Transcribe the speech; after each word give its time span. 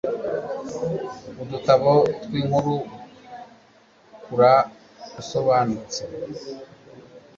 udutabo 1.41 1.93
tw'inkuru 2.21 2.75
kura 4.23 4.51
usobanutse 5.21 6.01